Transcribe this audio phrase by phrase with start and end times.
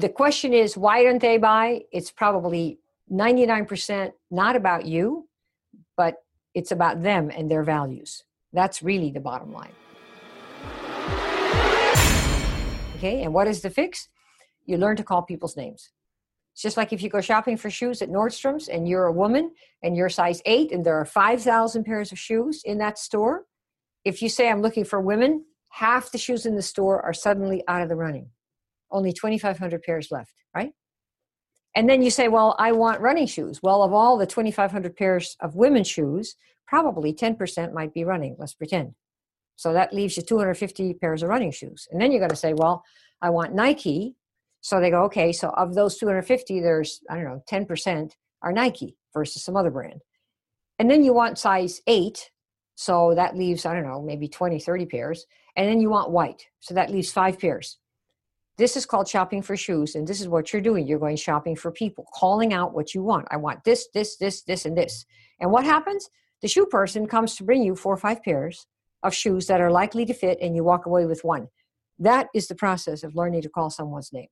[0.00, 1.82] the question is, why don't they buy?
[1.92, 2.78] It's probably
[3.12, 5.28] 99% not about you,
[5.96, 6.22] but
[6.54, 8.24] it's about them and their values.
[8.52, 9.72] That's really the bottom line.
[12.96, 14.08] Okay, and what is the fix?
[14.66, 15.90] You learn to call people's names.
[16.52, 19.52] It's just like if you go shopping for shoes at Nordstrom's and you're a woman
[19.82, 23.44] and you're size eight and there are 5,000 pairs of shoes in that store.
[24.04, 27.62] If you say, I'm looking for women, half the shoes in the store are suddenly
[27.68, 28.30] out of the running.
[28.90, 30.72] Only 2,500 pairs left, right?
[31.74, 33.60] And then you say, Well, I want running shoes.
[33.62, 36.34] Well, of all the 2,500 pairs of women's shoes,
[36.66, 38.94] probably 10% might be running, let's pretend.
[39.56, 41.86] So that leaves you 250 pairs of running shoes.
[41.90, 42.82] And then you're going to say, well,
[43.20, 44.14] I want Nike.
[44.62, 48.96] So they go, okay, so of those 250, there's, I don't know, 10% are Nike
[49.12, 50.00] versus some other brand.
[50.78, 52.30] And then you want size eight.
[52.76, 55.26] So that leaves, I don't know, maybe 20, 30 pairs.
[55.56, 56.46] And then you want white.
[56.60, 57.78] So that leaves five pairs.
[58.60, 59.94] This is called shopping for shoes.
[59.94, 60.86] And this is what you're doing.
[60.86, 63.26] You're going shopping for people, calling out what you want.
[63.30, 65.06] I want this, this, this, this, and this.
[65.40, 66.10] And what happens?
[66.42, 68.66] The shoe person comes to bring you four or five pairs
[69.02, 71.48] of shoes that are likely to fit and you walk away with one.
[71.98, 74.28] That is the process of learning to call someone's name.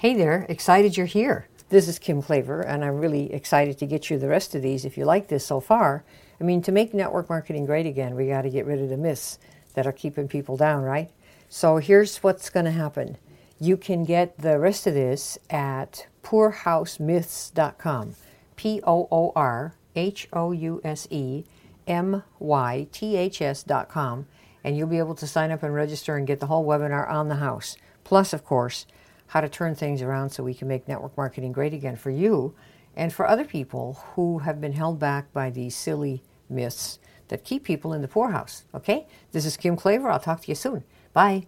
[0.00, 1.46] Hey there, excited you're here.
[1.68, 4.84] This is Kim Klaver and I'm really excited to get you the rest of these
[4.84, 6.04] if you like this so far.
[6.42, 8.96] I mean, to make network marketing great again, we got to get rid of the
[8.96, 9.38] myths
[9.74, 11.08] that are keeping people down, right?
[11.48, 13.16] So here's what's going to happen.
[13.60, 18.16] You can get the rest of this at poorhousemyths.com.
[18.56, 21.44] P O O R H O U S E
[21.86, 23.88] M Y T H S dot
[24.64, 27.28] and you'll be able to sign up and register and get the whole webinar on
[27.28, 27.76] the house.
[28.02, 28.84] Plus, of course,
[29.28, 32.52] how to turn things around so we can make network marketing great again for you
[32.96, 36.20] and for other people who have been held back by these silly
[36.52, 38.64] myths that keep people in the poorhouse.
[38.74, 39.06] Okay?
[39.32, 40.10] This is Kim Klaver.
[40.10, 40.84] I'll talk to you soon.
[41.12, 41.46] Bye.